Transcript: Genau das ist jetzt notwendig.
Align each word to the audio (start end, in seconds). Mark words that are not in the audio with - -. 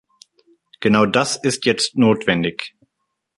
Genau 0.79 1.05
das 1.05 1.35
ist 1.35 1.63
jetzt 1.65 1.95
notwendig. 1.95 2.75